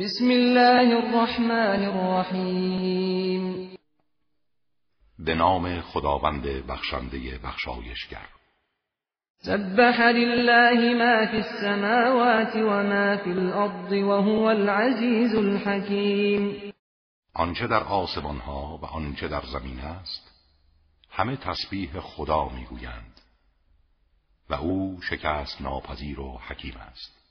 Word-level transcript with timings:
بسم 0.00 0.30
الله 0.30 0.96
الرحمن 0.96 1.84
الرحیم 1.84 3.76
به 5.18 5.34
نام 5.34 5.80
خداوند 5.80 6.42
بخشنده 6.42 7.38
بخشایشگر. 7.38 8.26
سبح 9.38 10.02
لله 10.02 10.94
ما 10.94 11.26
فی 11.26 11.36
السماوات 11.36 12.56
و 12.56 12.82
ما 12.82 13.16
فی 13.16 13.30
الارض 13.30 13.92
وهو 13.92 14.44
العزیز 14.44 15.34
الحکیم. 15.34 16.72
آنچه 17.34 17.66
در 17.66 17.82
آسمان 17.82 18.38
ها 18.38 18.78
و 18.82 18.84
آنچه 18.84 19.28
در 19.28 19.42
زمین 19.52 19.80
است 19.80 20.30
همه 21.10 21.36
تسبیح 21.36 22.00
خدا 22.00 22.48
می‌گویند 22.48 23.20
و 24.50 24.54
او 24.54 25.00
شکست 25.02 25.62
ناپذیر 25.62 26.20
و 26.20 26.38
حکیم 26.48 26.74
است. 26.76 27.21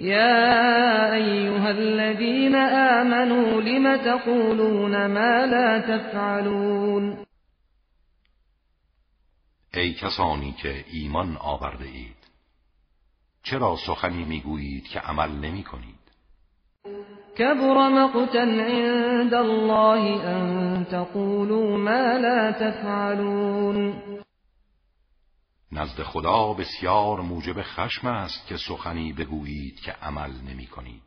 يا 0.00 1.14
أيها 1.14 1.70
الذين 1.70 2.54
آمنوا 2.54 3.60
لم 3.60 3.96
تقولون 3.96 5.06
ما 5.06 5.46
لا 5.46 5.78
تفعلون؟ 5.78 7.16
ای 9.74 9.94
کسانی 9.94 10.52
که 10.52 10.84
ایمان 10.92 11.36
آورده 11.36 11.84
اید 11.84 12.16
چرا 13.42 13.76
سخنی 13.86 14.24
می‌گویید 14.24 14.84
که 14.88 15.00
عمل 15.00 15.30
نمی 15.30 15.62
کنید؟ 15.62 16.00
كبر 17.36 17.88
مقتا 17.88 18.40
عند 18.40 19.34
الله 19.34 20.24
أن 20.24 20.84
تقولوا 20.84 21.76
ما 21.76 22.18
لا 22.18 22.52
تفعلون. 22.52 23.94
نزد 25.72 26.02
خدا 26.02 26.52
بسیار 26.52 27.20
موجب 27.20 27.62
خشم 27.62 28.06
است 28.06 28.46
که 28.46 28.56
سخنی 28.56 29.12
بگویید 29.12 29.80
که 29.80 29.92
عمل 29.92 30.30
نمی 30.48 30.66
کنید. 30.66 31.02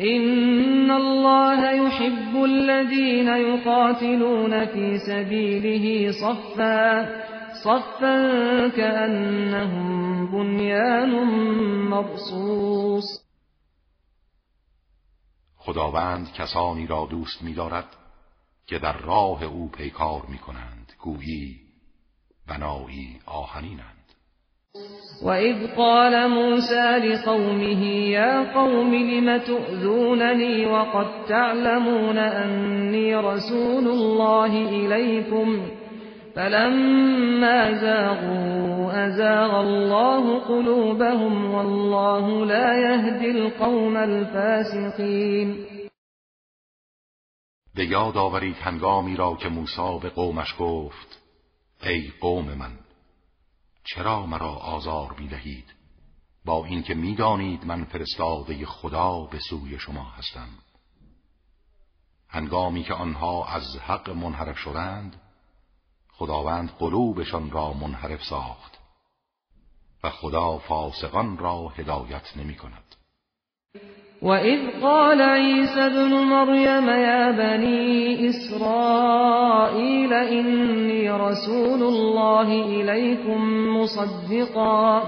إن 0.00 0.90
الله 0.90 1.72
يحب 1.72 2.36
الذين 2.36 3.28
يقاتلون 3.28 4.66
في 4.66 4.98
سبيله 4.98 6.12
صفا 6.12 7.06
صفا 7.64 8.68
كأنهم 8.68 10.26
بنيان 10.32 11.10
مرصوص. 11.90 13.26
خداوند 15.56 16.32
کسانی 16.32 16.86
را 16.86 17.06
دوست 17.10 17.42
می‌دارد 17.42 17.96
که 18.66 18.78
در 18.78 18.96
راه 18.98 19.44
او 19.44 19.70
پیکار 19.70 20.26
می 20.28 20.38
کنند 20.38 20.92
گویی 21.00 21.66
بنایی 22.48 23.20
آهنینند. 23.26 23.96
وَإِذْ 25.22 25.76
قَالَ 25.76 26.30
مُوسَى 26.30 26.98
لِقَوْمِهِ 26.98 27.82
يَا 28.18 28.54
قَوْمِ 28.54 28.94
لِمَ 28.94 29.38
تُؤْذُونَنِي 29.38 30.66
وَقَدْ 30.66 31.26
تَعْلَمُونَ 31.28 32.18
أَنِّي 32.18 33.16
رَسُولُ 33.16 33.88
اللَّهِ 33.88 34.52
إِلَيْكُمْ 34.68 35.70
فَلَمَّا 36.36 37.72
زَاغُوا 37.72 39.06
أَزَاغَ 39.06 39.60
اللَّهُ 39.60 40.40
قُلُوبَهُمْ 40.40 41.54
وَاللَّهُ 41.54 42.44
لَا 42.44 42.68
يَهْدِي 42.78 43.30
الْقَوْمَ 43.30 43.96
الْفَاسِقِينَ. 43.96 45.66
به 47.76 47.84
یاد 47.84 48.16
آورید 48.16 48.56
هنگامی 48.56 49.16
را 49.16 49.36
که 49.36 49.48
موسی 49.48 49.98
به 50.02 50.08
قومش 50.08 50.54
گفت 50.58 51.25
ای 51.82 52.12
قوم 52.20 52.54
من 52.54 52.78
چرا 53.84 54.26
مرا 54.26 54.52
آزار 54.52 55.12
می 55.18 55.28
دهید 55.28 55.74
با 56.44 56.64
اینکه 56.64 56.94
می‌دانید 56.94 57.64
من 57.64 57.84
فرستاده 57.84 58.66
خدا 58.66 59.20
به 59.20 59.38
سوی 59.38 59.78
شما 59.78 60.04
هستم. 60.04 60.48
هنگامی 62.28 62.82
که 62.84 62.94
آنها 62.94 63.46
از 63.46 63.76
حق 63.76 64.10
منحرف 64.10 64.58
شدند 64.58 65.20
خداوند 66.12 66.70
قلوبشان 66.70 67.50
را 67.50 67.72
منحرف 67.72 68.24
ساخت 68.24 68.78
و 70.02 70.10
خدا 70.10 70.58
فاسقان 70.58 71.38
را 71.38 71.68
هدایت 71.68 72.36
نمی 72.36 72.54
کند 72.54 72.96
وَإِذْ 74.22 74.58
قَالَ 74.82 75.22
عِيسَى 75.22 75.80
ابْنُ 75.80 76.12
مَرْيَمَ 76.14 76.88
يَا 76.88 77.30
بَنِي 77.30 78.28
إِسْرَائِيلَ 78.28 80.12
إِنِّي 80.12 81.10
رَسُولُ 81.10 81.82
اللَّهِ 81.82 82.48
إِلَيْكُمْ 82.80 83.40
مُصَدِّقًا 83.76 85.02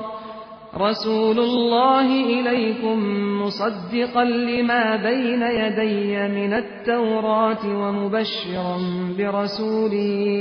رسول 0.77 1.39
الله 1.39 2.07
إليكم 2.25 2.99
مصدقا 3.43 4.25
لما 4.25 4.97
بين 4.97 5.43
يدي 5.43 6.29
من 6.29 6.53
التوراة 6.53 7.67
ومبشرا 7.67 8.79
برسول 9.19 9.93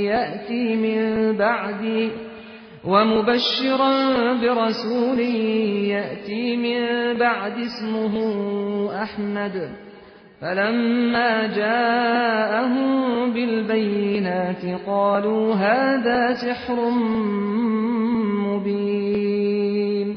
يأتي 0.04 0.76
من 0.76 1.32
بعدي 1.36 2.10
ومبشرا 2.84 4.34
برسول 4.34 5.20
يأتي 5.88 6.56
من 6.56 7.14
بعد 7.18 7.52
اسمه 7.58 8.14
أحمد. 9.02 9.88
فلما 10.40 11.46
جاءهم 11.46 13.32
بالبينات 13.32 14.64
قالوا 14.86 15.54
هذا 15.54 16.34
سحر 16.34 16.90
مبين. 18.46 20.16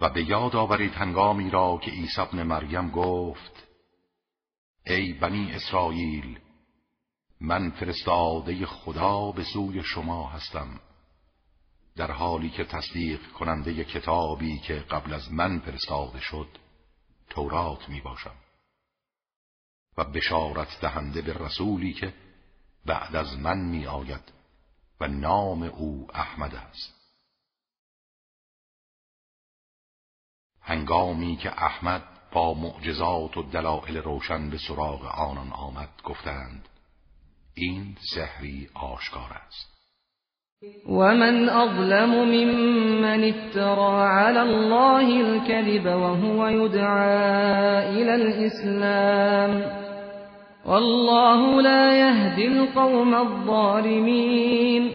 و 0.00 0.10
به 0.10 0.30
یاد 0.30 0.56
آورید 0.56 0.92
هنگامی 0.92 1.50
را 1.50 1.80
که 1.82 1.90
عیسی 1.90 2.20
ابن 2.20 2.42
مریم 2.42 2.90
گفت 2.90 3.68
ای 4.86 5.12
بنی 5.12 5.52
اسرائیل 5.54 6.38
من 7.40 7.70
فرستاده 7.70 8.66
خدا 8.66 9.32
به 9.36 9.42
سوی 9.42 9.82
شما 9.82 10.28
هستم. 10.28 10.68
در 11.96 12.10
حالی 12.10 12.50
که 12.50 12.64
تصدیق 12.64 13.32
کننده 13.32 13.84
کتابی 13.84 14.58
که 14.58 14.74
قبل 14.74 15.12
از 15.12 15.32
من 15.32 15.58
فرستاده 15.58 16.20
شد 16.20 16.48
تورات 17.30 17.88
می 17.88 18.00
باشم 18.00 18.34
و 19.96 20.04
بشارت 20.04 20.80
دهنده 20.80 21.22
به 21.22 21.32
رسولی 21.32 21.92
که 21.92 22.14
بعد 22.86 23.16
از 23.16 23.38
من 23.38 23.58
می 23.58 23.86
آید 23.86 24.32
و 25.00 25.08
نام 25.08 25.62
او 25.62 26.08
احمد 26.14 26.54
است. 26.54 26.94
هنگامی 30.60 31.36
که 31.36 31.64
احمد 31.64 32.30
با 32.32 32.54
معجزات 32.54 33.36
و 33.36 33.42
دلائل 33.42 33.96
روشن 33.96 34.50
به 34.50 34.58
سراغ 34.58 35.04
آنان 35.04 35.52
آمد 35.52 36.02
گفتند 36.04 36.68
این 37.54 37.96
سحری 38.14 38.70
آشکار 38.74 39.32
است. 39.32 39.73
ومن 40.88 41.48
أظلم 41.48 42.10
ممن 42.28 43.24
افترى 43.24 44.02
على 44.02 44.42
الله 44.42 45.20
الكذب 45.20 45.86
وهو 45.86 46.46
يدعى 46.46 47.88
إلى 47.88 48.14
الإسلام 48.14 49.84
والله 50.66 51.62
لا 51.62 51.98
يهدي 51.98 52.46
القوم 52.46 53.14
الظالمين 53.14 54.94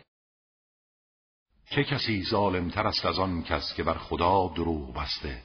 چه 1.69 1.83
کسی 1.83 2.23
ظالم 2.23 2.69
تر 2.69 2.87
است 2.87 3.05
از 3.05 3.19
آن 3.19 3.43
کس 3.43 3.73
که 3.73 3.83
بر 3.83 3.93
خدا 3.93 4.51
دروغ 4.55 4.93
بسته 4.93 5.41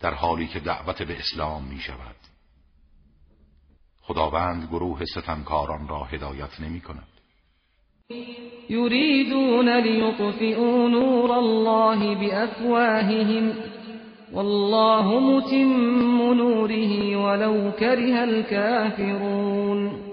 در 0.00 0.14
حالی 0.14 0.46
که 0.46 0.60
دعوت 0.60 1.02
به 1.02 1.18
اسلام 1.18 1.64
می 1.64 1.80
شود 1.80 2.16
خداوند 4.00 4.68
گروه 4.68 5.04
ستمکاران 5.04 5.88
را 5.88 6.04
هدایت 6.04 6.60
نمی 6.60 6.80
کند 6.80 7.08
يريدون 8.70 9.78
ليطفئوا 9.78 10.88
نور 10.88 11.38
الله 11.38 12.14
بأفواههم. 12.14 13.54
والله 14.32 15.20
متم 15.20 16.32
نوره 16.32 17.16
ولو 17.16 17.72
كره 17.72 18.22
الكافرون. 18.22 20.12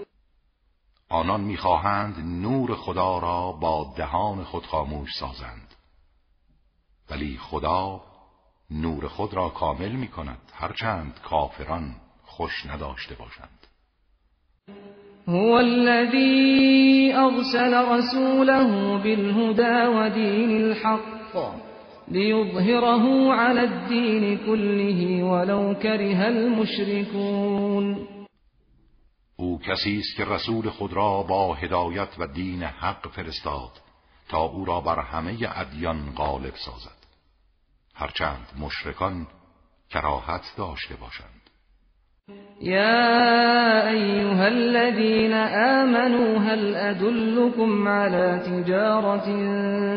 آنان 1.10 1.42
می‌خواهند 1.42 2.16
نور 2.42 2.76
خدا 2.76 3.20
را 3.20 3.52
با 3.52 3.94
دهان 3.98 4.44
خود 4.44 4.66
خاموش 4.66 5.10
سازند. 5.20 5.76
ولی 7.12 7.38
خدا 7.38 8.02
نور 8.72 9.08
خود 9.08 9.34
را 9.34 9.50
کامل 9.50 9.92
می 9.92 10.08
کند 10.08 10.42
هرچند 10.54 11.20
کافران 11.24 11.96
خوش 12.26 12.66
نداشته 12.66 13.16
باشند. 13.16 13.68
هو 15.30 15.60
الذي 15.60 17.14
أرسل 17.16 17.74
رسوله 17.88 18.98
بالهدى 18.98 19.88
ودين 19.88 20.52
الحق 20.58 21.38
ليظهره 22.08 23.34
على 23.34 23.64
الدين 23.64 24.38
كله 24.38 25.24
ولو 25.24 25.74
كره 25.74 26.28
المشركون. 26.28 28.08
او 29.36 29.60
کسی 29.60 29.98
است 29.98 30.16
که 30.18 30.26
رسول 30.26 30.70
خود 30.70 30.94
را 30.94 31.24
با 31.24 31.54
هدایت 31.54 32.10
و 32.20 32.28
دین 32.28 32.64
حق 32.64 33.08
فرستاد 33.08 33.72
تا 34.30 34.42
او 34.42 34.66
را 34.66 34.82
بر 34.82 35.00
همه 35.00 35.38
ادیان 35.56 36.14
غالب 36.16 36.54
سازد. 36.56 37.00
هرچند 37.96 38.48
مشرکان 38.60 39.28
کراهت 39.90 40.54
داشته 40.58 40.96
باشند. 40.96 41.39
يا 42.62 43.90
أيها 43.90 44.48
الذين 44.48 45.34
آمنوا 45.34 46.40
هل 46.40 46.76
أدلكم 46.76 47.88
على 47.88 48.42
تجارة 48.46 49.26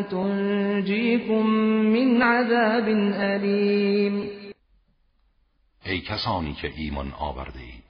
تنجيكم 0.01 1.45
من 1.95 2.21
عذاب 2.21 2.87
أليم؟ 3.13 4.29
ای 5.85 6.01
کسانی 6.01 6.53
که 6.53 6.71
ایمان 6.75 7.11
آورده 7.11 7.59
اید 7.59 7.83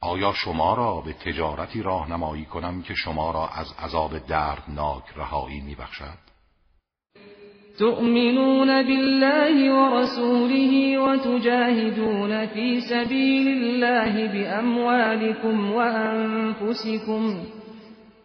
آیا 0.00 0.32
شما 0.32 0.74
را 0.74 1.00
به 1.00 1.12
تجارتی 1.12 1.82
راهنمایی 1.82 2.44
کنم 2.44 2.82
که 2.82 2.94
شما 2.94 3.30
را 3.30 3.48
از 3.48 3.66
عذاب 3.78 4.18
دردناک 4.18 5.04
رهایی 5.16 5.60
میبخشد؟ 5.60 6.27
تؤمنون 7.78 8.82
بالله 8.82 9.56
ورسوله 9.74 10.98
وتجاهدون 10.98 12.46
في 12.46 12.80
سبيل 12.80 13.48
الله 13.48 14.26
بأموالكم 14.32 15.70
وأنفسكم 15.72 17.44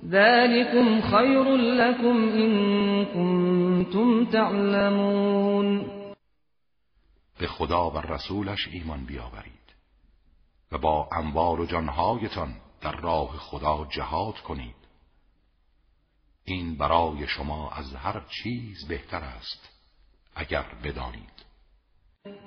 ذلكم 0.09 1.01
خير 1.01 1.55
لكم 1.55 2.29
إن 2.29 3.05
كنتم 3.05 4.25
تعلمون. 4.25 5.85
به 7.39 7.47
خدا 7.47 7.89
و 7.89 7.97
رسولش 7.97 8.67
ایمان 8.73 9.05
بیاورید 9.05 9.53
و 10.71 10.77
با 10.77 11.09
انوار 11.11 11.61
و 11.61 11.65
جانهایتان 11.65 12.53
در 12.81 12.95
راه 13.01 13.37
خدا 13.37 13.87
جهاد 13.95 14.35
کنید. 14.35 14.82
این 16.45 16.77
برای 16.77 17.27
شما 17.27 17.71
از 17.71 17.95
هر 17.95 18.21
چیز 18.29 18.87
بهتر 18.87 19.21
است 19.37 19.69
اگر 20.35 20.65
بدانید. 20.83 21.33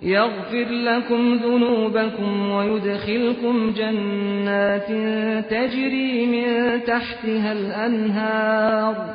یغفر 0.03 0.69
لكم 0.71 1.39
ذنوبكم 1.39 2.51
ويدخلكم 2.51 3.73
جنات 3.73 4.87
تجري 5.51 6.27
من 6.27 6.81
تحتها 6.81 7.53
الأنهار 7.53 9.15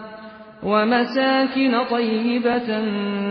ومساكن 0.63 1.83
طيبة 1.89 2.81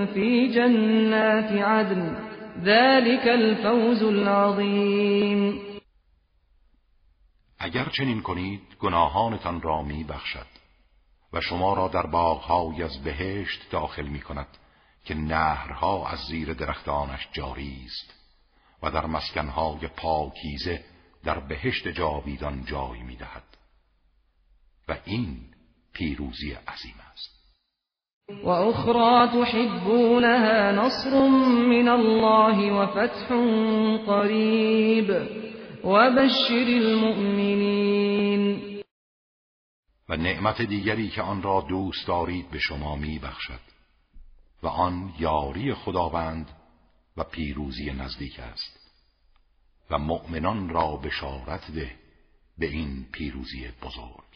في 0.06 0.48
جنات 0.48 1.52
عدن. 1.52 2.16
ذلك 2.64 3.26
الفوز 3.26 4.02
العظیم. 4.02 5.60
اگر 7.58 7.84
چنین 7.84 8.22
کنید 8.22 8.60
گناهانتان 8.80 9.62
را 9.62 9.82
می 9.82 10.04
بخشد 10.04 10.49
و 11.32 11.40
شما 11.40 11.74
را 11.74 11.88
در 11.88 12.06
باغهای 12.06 12.82
از 12.82 13.02
بهشت 13.04 13.70
داخل 13.70 14.06
می 14.06 14.20
کند 14.20 14.46
که 15.04 15.14
نهرها 15.14 16.08
از 16.08 16.18
زیر 16.18 16.54
درختانش 16.54 17.28
جاری 17.32 17.86
است 17.86 18.14
و 18.82 18.90
در 18.90 19.06
مسکنهای 19.06 19.88
پاکیزه 19.96 20.84
در 21.24 21.38
بهشت 21.38 21.88
جاویدان 21.88 22.64
جای 22.64 23.02
می 23.02 23.16
دهد 23.16 23.44
و 24.88 24.96
این 25.04 25.36
پیروزی 25.92 26.52
عظیم 26.52 26.94
است. 27.12 27.40
و 28.44 28.48
اخرى 28.48 29.44
تحبونها 29.44 30.70
نصر 30.70 31.28
من 31.28 31.88
الله 31.88 32.72
و 32.72 32.86
فتح 32.86 33.34
قریب 34.06 35.10
و 35.84 36.10
بشر 36.10 36.66
المؤمنین. 36.68 38.69
و 40.10 40.16
نعمت 40.16 40.62
دیگری 40.62 41.08
که 41.08 41.22
آن 41.22 41.42
را 41.42 41.66
دوست 41.68 42.06
دارید 42.06 42.50
به 42.50 42.58
شما 42.58 42.96
می 42.96 43.18
بخشد 43.18 43.60
و 44.62 44.66
آن 44.68 45.12
یاری 45.18 45.74
خداوند 45.74 46.48
و 47.16 47.24
پیروزی 47.24 47.92
نزدیک 47.92 48.40
است. 48.40 48.80
و 49.90 49.98
مؤمنان 49.98 50.68
را 50.68 50.96
بشارت 50.96 51.70
ده 51.70 51.90
به 52.58 52.66
این 52.66 53.06
پیروزی 53.12 53.68
بزرگ. 53.82 54.30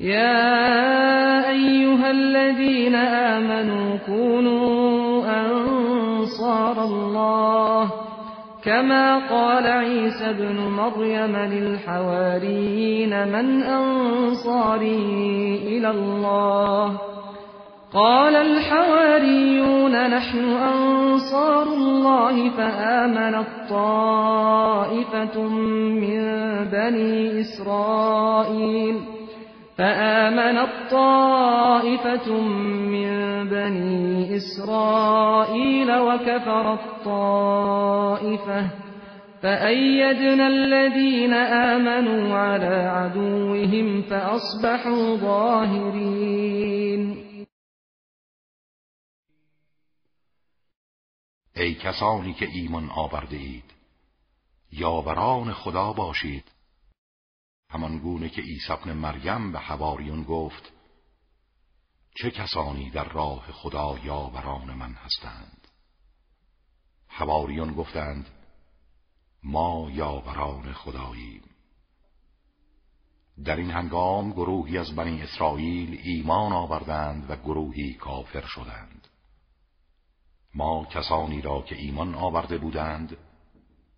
یا 0.00 1.48
ایها 1.48 2.06
الذین 2.06 2.94
آمنوا 2.94 3.98
كونوا 3.98 5.26
انصار 5.26 6.78
الله 6.78 8.11
كما 8.64 9.28
قال 9.28 9.66
عيسى 9.66 10.30
ابن 10.30 10.56
مريم 10.56 11.36
للحواريين 11.36 13.28
من 13.28 13.62
أنصاري 13.62 14.96
إلى 15.66 15.90
الله 15.90 16.98
قال 17.94 18.36
الحواريون 18.36 20.10
نحن 20.10 20.44
أنصار 20.44 21.62
الله 21.62 22.50
فآمنت 22.50 23.46
طائفة 23.70 25.42
من 25.42 26.22
بني 26.72 27.40
إسرائيل 27.40 29.00
فآمنت 29.78 30.90
طائفة 30.90 32.40
من 32.92 33.48
بني 33.48 34.36
إسرائيل 34.36 35.90
وكفرت 35.98 37.04
طائفة 37.04 38.70
فأيدنا 39.42 40.46
الذين 40.48 41.34
آمنوا 41.34 42.38
على 42.38 42.74
عدوهم 42.74 44.02
فأصبحوا 44.02 45.16
ظاهرين. 45.16 46.72
ای 51.56 51.74
کسانی 51.74 52.32
که 52.32 52.46
ایمان 52.54 52.90
آورده 52.90 53.36
اید 53.36 53.64
خدا 55.52 55.92
باشید. 55.92 56.44
همان 57.72 57.98
گونه 57.98 58.28
که 58.28 58.42
عیسی 58.42 58.72
ابن 58.72 58.92
مریم 58.92 59.52
به 59.52 59.58
حواریون 59.58 60.22
گفت 60.22 60.72
چه 62.14 62.30
کسانی 62.30 62.90
در 62.90 63.04
راه 63.04 63.52
خدا 63.52 63.98
یاوران 64.04 64.74
من 64.74 64.92
هستند؟ 64.92 65.68
حواریون 67.08 67.72
گفتند 67.72 68.28
ما 69.42 69.90
یاوران 69.90 70.72
خداییم. 70.72 71.42
در 73.44 73.56
این 73.56 73.70
هنگام 73.70 74.32
گروهی 74.32 74.78
از 74.78 74.94
بنی 74.94 75.22
اسرائیل 75.22 76.00
ایمان 76.04 76.52
آوردند 76.52 77.30
و 77.30 77.36
گروهی 77.36 77.94
کافر 77.94 78.46
شدند. 78.46 79.08
ما 80.54 80.84
کسانی 80.84 81.40
را 81.40 81.62
که 81.62 81.76
ایمان 81.76 82.14
آورده 82.14 82.58
بودند 82.58 83.16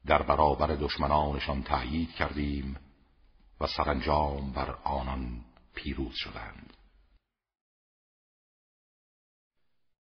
در 0.06 0.22
برابر 0.22 0.66
دشمنانشان 0.66 1.62
تأیید 1.62 2.10
کردیم 2.10 2.76
و 3.64 3.66
سرانجام 3.66 4.52
بر 4.52 4.74
آنان 4.84 5.40
پیروز 5.74 6.14
شدند. 6.14 6.72